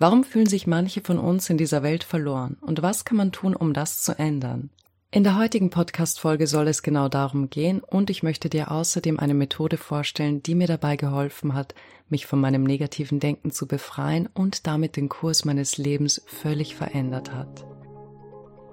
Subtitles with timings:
[0.00, 3.56] Warum fühlen sich manche von uns in dieser Welt verloren und was kann man tun,
[3.56, 4.70] um das zu ändern?
[5.10, 9.34] In der heutigen Podcast-Folge soll es genau darum gehen und ich möchte dir außerdem eine
[9.34, 11.74] Methode vorstellen, die mir dabei geholfen hat,
[12.08, 17.34] mich von meinem negativen Denken zu befreien und damit den Kurs meines Lebens völlig verändert
[17.34, 17.66] hat.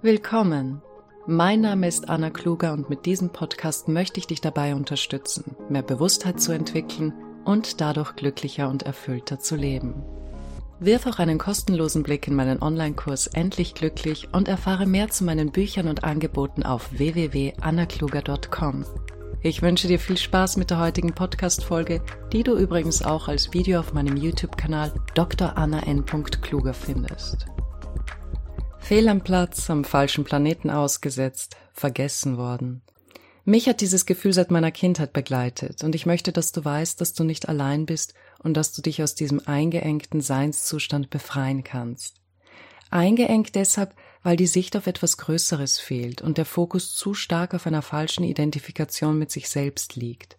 [0.04, 0.84] Willkommen!
[1.26, 5.82] Mein Name ist Anna Kluger und mit diesem Podcast möchte ich dich dabei unterstützen, mehr
[5.82, 7.14] Bewusstheit zu entwickeln
[7.46, 10.04] und dadurch glücklicher und erfüllter zu leben.
[10.80, 15.52] Wirf auch einen kostenlosen Blick in meinen Online-Kurs Endlich Glücklich und erfahre mehr zu meinen
[15.52, 18.86] Büchern und Angeboten auf www.annakluger.com.
[19.42, 22.02] Ich wünsche dir viel Spaß mit der heutigen Podcast-Folge,
[22.34, 25.58] die du übrigens auch als Video auf meinem YouTube-Kanal Dr.
[25.58, 26.04] Anna N.
[26.06, 27.46] Kluger findest.
[28.80, 32.82] Fehl am Platz, am falschen Planeten ausgesetzt, vergessen worden.
[33.46, 37.14] Mich hat dieses Gefühl seit meiner Kindheit begleitet und ich möchte, dass du weißt, dass
[37.14, 38.14] du nicht allein bist
[38.46, 42.22] und dass du dich aus diesem eingeengten Seinszustand befreien kannst.
[42.92, 47.66] Eingeengt deshalb, weil die Sicht auf etwas Größeres fehlt und der Fokus zu stark auf
[47.66, 50.38] einer falschen Identifikation mit sich selbst liegt.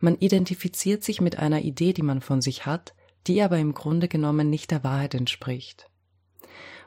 [0.00, 2.94] Man identifiziert sich mit einer Idee, die man von sich hat,
[3.26, 5.90] die aber im Grunde genommen nicht der Wahrheit entspricht.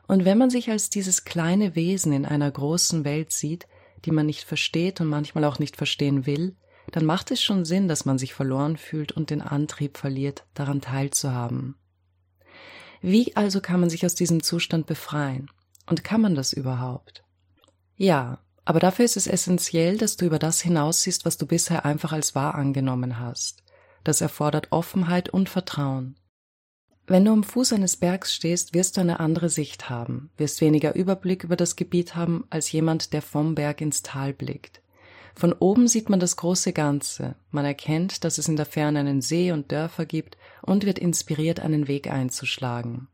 [0.08, 3.67] Und wenn man sich als dieses kleine Wesen in einer großen Welt sieht,
[4.05, 6.55] die man nicht versteht und manchmal auch nicht verstehen will,
[6.91, 10.81] dann macht es schon Sinn, dass man sich verloren fühlt und den Antrieb verliert, daran
[10.81, 11.75] teilzuhaben.
[13.02, 15.49] Wie also kann man sich aus diesem Zustand befreien?
[15.85, 17.23] Und kann man das überhaupt?
[17.95, 22.11] Ja, aber dafür ist es essentiell, dass du über das hinaussiehst, was du bisher einfach
[22.11, 23.63] als wahr angenommen hast.
[24.03, 26.17] Das erfordert Offenheit und Vertrauen.
[27.05, 30.94] Wenn du am Fuß eines Bergs stehst, wirst du eine andere Sicht haben, wirst weniger
[30.95, 34.81] Überblick über das Gebiet haben als jemand, der vom Berg ins Tal blickt.
[35.38, 39.21] Von oben sieht man das große Ganze, man erkennt, dass es in der Ferne einen
[39.21, 43.07] See und Dörfer gibt und wird inspiriert, einen Weg einzuschlagen.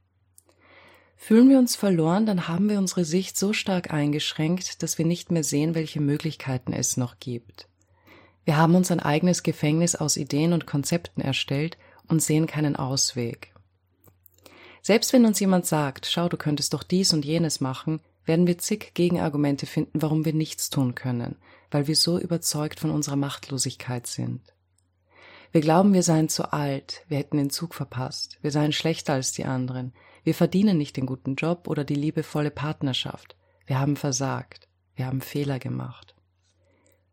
[1.17, 5.31] Fühlen wir uns verloren, dann haben wir unsere Sicht so stark eingeschränkt, dass wir nicht
[5.31, 7.67] mehr sehen, welche Möglichkeiten es noch gibt.
[8.45, 11.77] Wir haben uns ein eigenes Gefängnis aus Ideen und Konzepten erstellt
[12.07, 13.51] und sehen keinen Ausweg.
[14.81, 18.57] Selbst wenn uns jemand sagt, schau, du könntest doch dies und jenes machen, werden wir
[18.57, 21.35] zig Gegenargumente finden, warum wir nichts tun können,
[21.71, 24.41] weil wir so überzeugt von unserer Machtlosigkeit sind.
[25.51, 29.33] Wir glauben, wir seien zu alt, wir hätten den Zug verpasst, wir seien schlechter als
[29.33, 33.35] die anderen, wir verdienen nicht den guten Job oder die liebevolle Partnerschaft,
[33.65, 36.15] wir haben versagt, wir haben Fehler gemacht.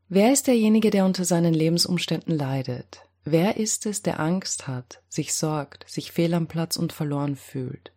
[0.08, 3.02] Wer ist derjenige, der unter seinen Lebensumständen leidet?
[3.24, 7.92] Wer ist es, der Angst hat, sich sorgt, sich fehl am Platz und verloren fühlt?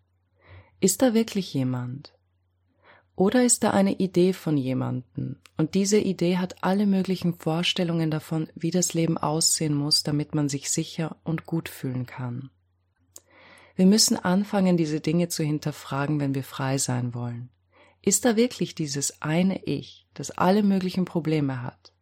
[0.79, 2.13] Ist da wirklich jemand?
[3.15, 8.49] Oder ist da eine Idee von jemanden und diese Idee hat alle möglichen Vorstellungen davon,
[8.55, 12.49] wie das Leben aussehen muss, damit man sich sicher und gut fühlen kann?
[13.75, 17.49] Wir müssen anfangen, diese Dinge zu hinterfragen, wenn wir frei sein wollen.
[18.01, 21.93] Ist da wirklich dieses eine Ich, das alle möglichen Probleme hat?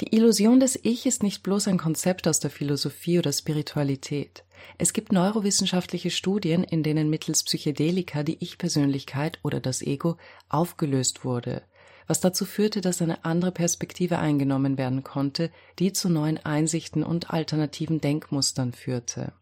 [0.00, 4.44] Die Illusion des Ich ist nicht bloß ein Konzept aus der Philosophie oder Spiritualität.
[4.78, 10.16] Es gibt neurowissenschaftliche Studien, in denen mittels Psychedelika die Ich-Persönlichkeit oder das Ego
[10.48, 11.62] aufgelöst wurde,
[12.06, 17.30] was dazu führte, dass eine andere Perspektive eingenommen werden konnte, die zu neuen Einsichten und
[17.30, 19.32] alternativen Denkmustern führte.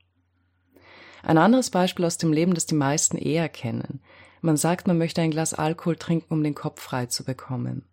[1.23, 4.01] Ein anderes Beispiel aus dem Leben, das die meisten eher kennen.
[4.41, 7.87] Man sagt, man möchte ein Glas Alkohol trinken, um den Kopf frei zu bekommen.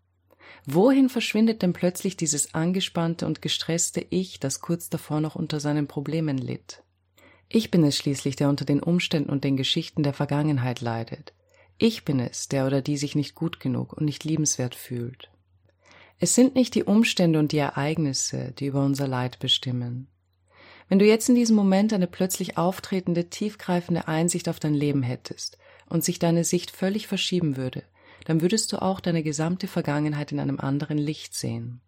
[0.66, 5.88] Wohin verschwindet denn plötzlich dieses angespannte und gestresste Ich, das kurz davor noch unter seinen
[5.88, 6.84] Problemen litt?
[7.52, 11.34] Ich bin es schließlich, der unter den Umständen und den Geschichten der Vergangenheit leidet.
[11.80, 15.32] Ich bin es, der oder die sich nicht gut genug und nicht liebenswert fühlt.
[16.20, 20.08] Es sind nicht die Umstände und die Ereignisse, die über unser Leid bestimmen.
[20.90, 25.58] Wenn du jetzt in diesem Moment eine plötzlich auftretende, tiefgreifende Einsicht auf dein Leben hättest
[25.88, 27.84] und sich deine Sicht völlig verschieben würde,
[28.26, 31.82] dann würdest du auch deine gesamte Vergangenheit in einem anderen Licht sehen.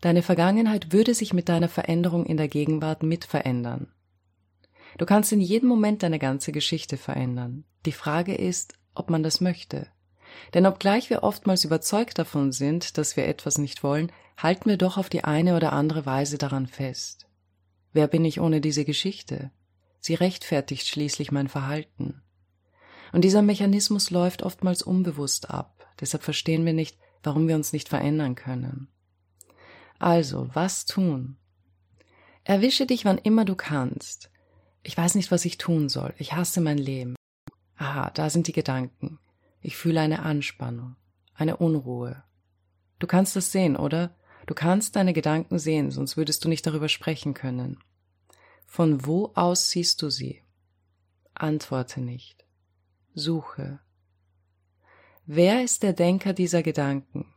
[0.00, 3.92] Deine Vergangenheit würde sich mit deiner Veränderung in der Gegenwart mit verändern.
[4.98, 7.64] Du kannst in jedem Moment deine ganze Geschichte verändern.
[7.84, 9.88] Die Frage ist, ob man das möchte.
[10.54, 14.96] Denn obgleich wir oftmals überzeugt davon sind, dass wir etwas nicht wollen, halten wir doch
[14.96, 17.26] auf die eine oder andere Weise daran fest.
[17.92, 19.50] Wer bin ich ohne diese Geschichte?
[20.00, 22.22] Sie rechtfertigt schließlich mein Verhalten.
[23.12, 25.86] Und dieser Mechanismus läuft oftmals unbewusst ab.
[26.00, 28.88] Deshalb verstehen wir nicht, warum wir uns nicht verändern können.
[29.98, 31.38] Also, was tun?
[32.44, 34.30] Erwische dich, wann immer du kannst.
[34.86, 36.14] Ich weiß nicht, was ich tun soll.
[36.16, 37.16] Ich hasse mein Leben.
[37.74, 39.18] Aha, da sind die Gedanken.
[39.60, 40.94] Ich fühle eine Anspannung,
[41.34, 42.22] eine Unruhe.
[43.00, 44.14] Du kannst das sehen, oder?
[44.46, 47.82] Du kannst deine Gedanken sehen, sonst würdest du nicht darüber sprechen können.
[48.64, 50.40] Von wo aus siehst du sie?
[51.34, 52.46] Antworte nicht.
[53.12, 53.80] Suche.
[55.24, 57.34] Wer ist der Denker dieser Gedanken?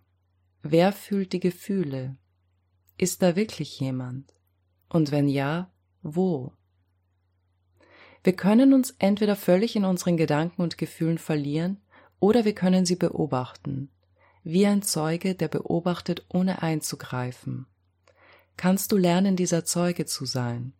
[0.61, 2.15] Wer fühlt die Gefühle?
[2.95, 4.35] Ist da wirklich jemand?
[4.87, 5.73] Und wenn ja,
[6.03, 6.53] wo?
[8.29, 11.81] Wir können uns entweder völlig in unseren Gedanken und Gefühlen verlieren,
[12.19, 13.89] oder wir können sie beobachten,
[14.43, 17.65] wie ein Zeuge, der beobachtet, ohne einzugreifen.
[18.55, 20.73] Kannst du lernen, dieser Zeuge zu sein?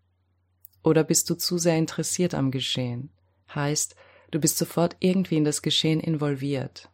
[0.84, 3.10] Oder bist du zu sehr interessiert am Geschehen?
[3.56, 3.96] Heißt,
[4.30, 6.92] du bist sofort irgendwie in das Geschehen involviert.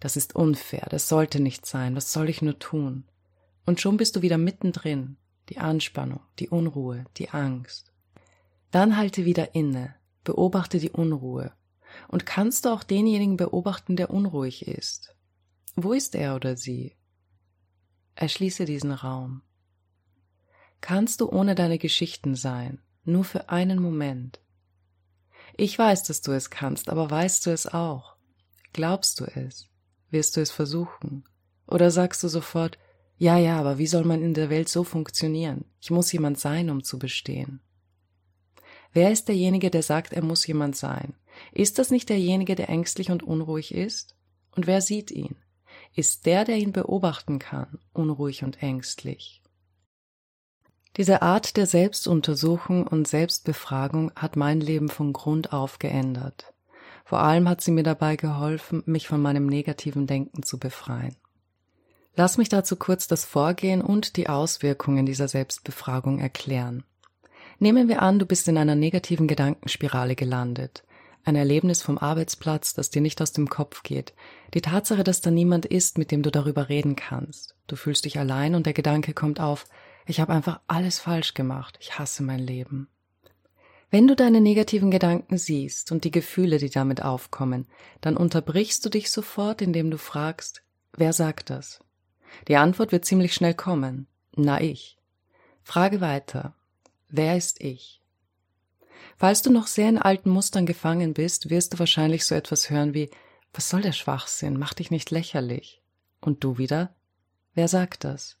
[0.00, 3.04] Das ist unfair, das sollte nicht sein, was soll ich nur tun?
[3.66, 5.18] Und schon bist du wieder mittendrin,
[5.50, 7.92] die Anspannung, die Unruhe, die Angst.
[8.70, 11.52] Dann halte wieder inne, beobachte die Unruhe.
[12.08, 15.14] Und kannst du auch denjenigen beobachten, der unruhig ist?
[15.76, 16.96] Wo ist er oder sie?
[18.14, 19.42] Erschließe diesen Raum.
[20.80, 24.40] Kannst du ohne deine Geschichten sein, nur für einen Moment?
[25.56, 28.16] Ich weiß, dass du es kannst, aber weißt du es auch?
[28.72, 29.68] Glaubst du es?
[30.10, 31.24] Wirst du es versuchen?
[31.66, 32.78] Oder sagst du sofort,
[33.18, 35.64] ja, ja, aber wie soll man in der Welt so funktionieren?
[35.80, 37.60] Ich muss jemand sein, um zu bestehen.
[38.96, 41.12] Wer ist derjenige, der sagt, er muss jemand sein?
[41.52, 44.16] Ist das nicht derjenige, der ängstlich und unruhig ist?
[44.52, 45.36] Und wer sieht ihn?
[45.94, 49.42] Ist der, der ihn beobachten kann, unruhig und ängstlich?
[50.96, 56.54] Diese Art der Selbstuntersuchung und Selbstbefragung hat mein Leben von Grund auf geändert.
[57.04, 61.16] Vor allem hat sie mir dabei geholfen, mich von meinem negativen Denken zu befreien.
[62.14, 66.82] Lass mich dazu kurz das Vorgehen und die Auswirkungen dieser Selbstbefragung erklären.
[67.58, 70.84] Nehmen wir an, du bist in einer negativen Gedankenspirale gelandet.
[71.24, 74.12] Ein Erlebnis vom Arbeitsplatz, das dir nicht aus dem Kopf geht.
[74.54, 77.56] Die Tatsache, dass da niemand ist, mit dem du darüber reden kannst.
[77.66, 79.66] Du fühlst dich allein und der Gedanke kommt auf,
[80.06, 81.78] ich habe einfach alles falsch gemacht.
[81.80, 82.88] Ich hasse mein Leben.
[83.90, 87.66] Wenn du deine negativen Gedanken siehst und die Gefühle, die damit aufkommen,
[88.00, 90.62] dann unterbrichst du dich sofort, indem du fragst,
[90.92, 91.80] wer sagt das?
[92.48, 94.06] Die Antwort wird ziemlich schnell kommen.
[94.34, 94.98] Na ich.
[95.62, 96.54] Frage weiter.
[97.08, 98.02] Wer ist ich?
[99.16, 102.94] Falls du noch sehr in alten Mustern gefangen bist, wirst du wahrscheinlich so etwas hören
[102.94, 103.10] wie
[103.52, 104.58] Was soll der Schwachsinn?
[104.58, 105.82] Mach dich nicht lächerlich.
[106.20, 106.94] Und du wieder?
[107.54, 108.36] Wer sagt das?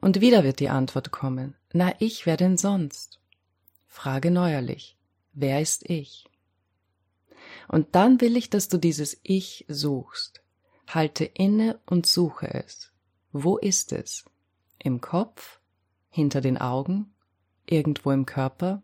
[0.00, 1.56] Und wieder wird die Antwort kommen.
[1.72, 3.18] Na ich, wer denn sonst?
[3.86, 4.96] Frage neuerlich.
[5.32, 6.26] Wer ist ich?
[7.66, 10.42] Und dann will ich, dass du dieses Ich suchst.
[10.86, 12.92] Halte inne und suche es.
[13.32, 14.24] Wo ist es?
[14.78, 15.60] Im Kopf?
[16.10, 17.12] Hinter den Augen?
[17.70, 18.82] Irgendwo im Körper?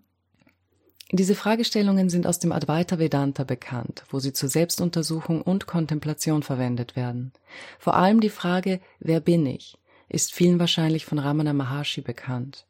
[1.13, 6.97] Diese Fragestellungen sind aus dem Advaita Vedanta bekannt, wo sie zur Selbstuntersuchung und Kontemplation verwendet
[6.97, 7.33] werden.
[7.79, 9.77] Vor allem die Frage, wer bin ich,
[10.09, 12.67] ist vielen wahrscheinlich von Ramana Maharshi bekannt.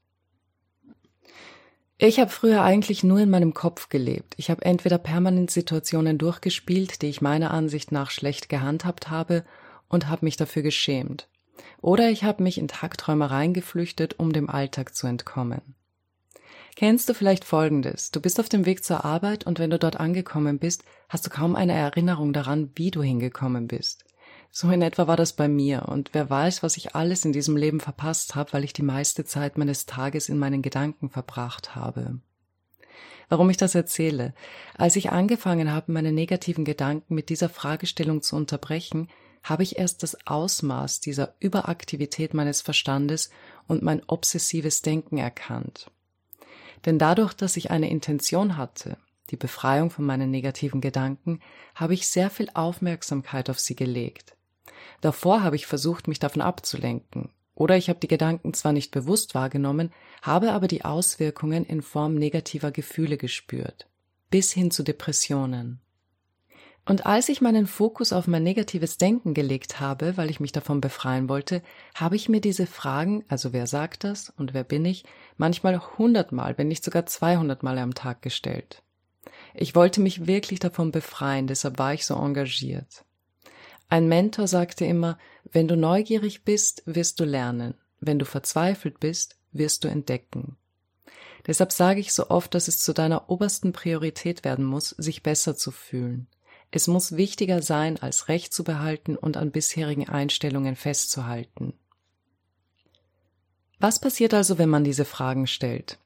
[1.97, 4.35] Ich habe früher eigentlich nur in meinem Kopf gelebt.
[4.37, 9.45] Ich habe entweder permanent Situationen durchgespielt, die ich meiner Ansicht nach schlecht gehandhabt habe,
[9.89, 11.29] und habe mich dafür geschämt.
[11.81, 15.63] Oder ich habe mich in Tagträumereien geflüchtet, um dem Alltag zu entkommen.
[16.77, 18.11] Kennst du vielleicht Folgendes?
[18.11, 21.31] Du bist auf dem Weg zur Arbeit und wenn du dort angekommen bist, hast du
[21.31, 24.05] kaum eine Erinnerung daran, wie du hingekommen bist.
[24.51, 27.57] So in etwa war das bei mir und wer weiß, was ich alles in diesem
[27.57, 32.19] Leben verpasst habe, weil ich die meiste Zeit meines Tages in meinen Gedanken verbracht habe.
[33.29, 34.35] Warum ich das erzähle?
[34.77, 39.09] Als ich angefangen habe, meine negativen Gedanken mit dieser Fragestellung zu unterbrechen,
[39.43, 43.31] habe ich erst das Ausmaß dieser Überaktivität meines Verstandes
[43.67, 45.91] und mein obsessives Denken erkannt.
[46.85, 48.97] Denn dadurch, dass ich eine Intention hatte,
[49.31, 51.41] die Befreiung von meinen negativen Gedanken,
[51.75, 54.37] habe ich sehr viel Aufmerksamkeit auf sie gelegt.
[55.01, 59.35] Davor habe ich versucht, mich davon abzulenken, oder ich habe die Gedanken zwar nicht bewusst
[59.35, 63.87] wahrgenommen, habe aber die Auswirkungen in Form negativer Gefühle gespürt,
[64.31, 65.81] bis hin zu Depressionen.
[66.87, 70.83] Und als ich meinen Fokus auf mein negatives Denken gelegt habe, weil ich mich davon
[70.83, 71.63] befreien wollte,
[71.95, 75.05] habe ich mir diese Fragen, also wer sagt das und wer bin ich,
[75.39, 78.83] manchmal hundertmal, wenn nicht sogar zweihundertmal am Tag gestellt.
[79.55, 83.05] Ich wollte mich wirklich davon befreien, deshalb war ich so engagiert.
[83.89, 85.19] Ein Mentor sagte immer,
[85.51, 90.57] wenn du neugierig bist, wirst du lernen, wenn du verzweifelt bist, wirst du entdecken.
[91.47, 95.57] Deshalb sage ich so oft, dass es zu deiner obersten Priorität werden muss, sich besser
[95.57, 96.27] zu fühlen.
[96.77, 101.73] Es muss wichtiger sein, als Recht zu behalten und an bisherigen Einstellungen festzuhalten.
[103.79, 106.01] Was passiert also, wenn man diese Fragen stellt?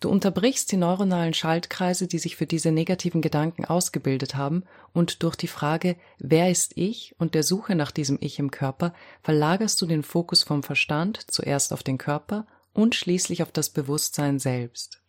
[0.00, 4.64] Du unterbrichst die neuronalen Schaltkreise, die sich für diese negativen Gedanken ausgebildet haben,
[4.94, 8.94] und durch die Frage, wer ist ich und der Suche nach diesem Ich im Körper,
[9.22, 14.38] verlagerst du den Fokus vom Verstand zuerst auf den Körper und schließlich auf das Bewusstsein
[14.38, 15.03] selbst.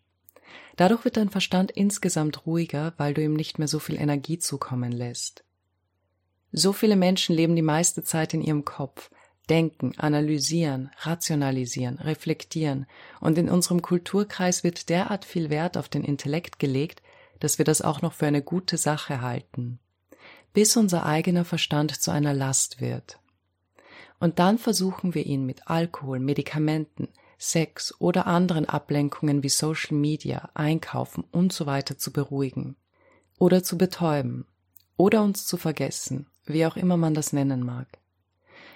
[0.76, 4.92] Dadurch wird dein Verstand insgesamt ruhiger, weil du ihm nicht mehr so viel Energie zukommen
[4.92, 5.44] lässt.
[6.52, 9.10] So viele Menschen leben die meiste Zeit in ihrem Kopf,
[9.50, 12.86] denken, analysieren, rationalisieren, reflektieren,
[13.20, 17.02] und in unserem Kulturkreis wird derart viel Wert auf den Intellekt gelegt,
[17.40, 19.80] dass wir das auch noch für eine gute Sache halten,
[20.54, 23.20] bis unser eigener Verstand zu einer Last wird.
[24.20, 30.50] Und dann versuchen wir ihn mit Alkohol, Medikamenten, Sex oder anderen Ablenkungen wie Social Media,
[30.54, 32.76] Einkaufen und so weiter zu beruhigen
[33.38, 34.46] oder zu betäuben
[34.98, 37.88] oder uns zu vergessen, wie auch immer man das nennen mag.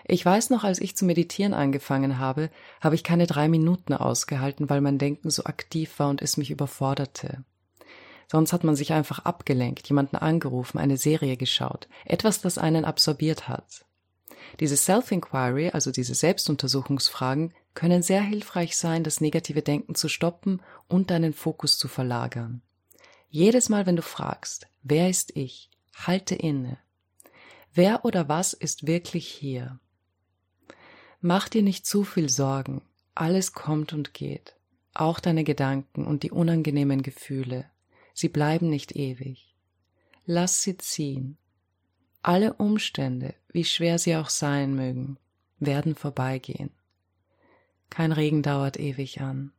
[0.06, 2.50] Ich weiß noch, als ich zu meditieren angefangen habe,
[2.82, 6.50] habe ich keine drei Minuten ausgehalten, weil mein Denken so aktiv war und es mich
[6.50, 7.44] überforderte.
[8.28, 13.48] Sonst hat man sich einfach abgelenkt, jemanden angerufen, eine Serie geschaut, etwas, das einen absorbiert
[13.48, 13.86] hat.
[14.60, 21.12] Diese Self-Inquiry, also diese Selbstuntersuchungsfragen, können sehr hilfreich sein, das negative Denken zu stoppen und
[21.12, 22.62] deinen Fokus zu verlagern.
[23.30, 26.78] Jedes Mal, wenn du fragst, wer ist ich, halte inne.
[27.74, 29.80] Wer oder was ist wirklich hier?
[31.22, 32.82] Mach dir nicht zu viel Sorgen.
[33.16, 34.58] Alles kommt und geht.
[34.94, 37.72] Auch deine Gedanken und die unangenehmen Gefühle.
[38.14, 39.56] Sie bleiben nicht ewig.
[40.26, 41.38] Lass sie ziehen.
[42.24, 45.18] Alle Umstände, wie schwer sie auch sein mögen,
[45.60, 46.72] werden vorbeigehen.
[47.90, 49.52] Kein Regen dauert ewig an.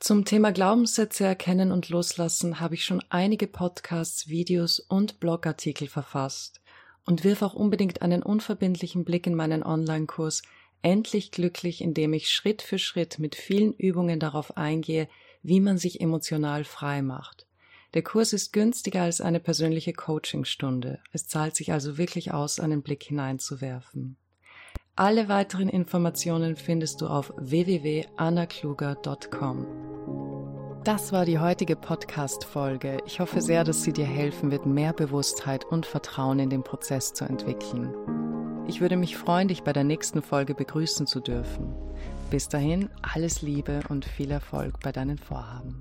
[0.00, 6.60] Zum Thema Glaubenssätze erkennen und loslassen habe ich schon einige Podcasts, Videos und Blogartikel verfasst
[7.06, 10.42] und wirf auch unbedingt einen unverbindlichen Blick in meinen Online-Kurs
[10.84, 15.08] Endlich glücklich, indem ich Schritt für Schritt mit vielen Übungen darauf eingehe,
[15.42, 17.46] wie man sich emotional frei macht.
[17.94, 21.00] Der Kurs ist günstiger als eine persönliche Coachingstunde.
[21.10, 24.18] Es zahlt sich also wirklich aus, einen Blick hineinzuwerfen.
[24.96, 29.66] Alle weiteren Informationen findest du auf www.annakluger.com.
[30.84, 32.98] Das war die heutige Podcast-Folge.
[33.04, 37.12] Ich hoffe sehr, dass sie dir helfen wird, mehr Bewusstheit und Vertrauen in den Prozess
[37.12, 37.92] zu entwickeln.
[38.68, 41.74] Ich würde mich freuen, dich bei der nächsten Folge begrüßen zu dürfen.
[42.30, 45.80] Bis dahin, alles Liebe und viel Erfolg bei deinen Vorhaben.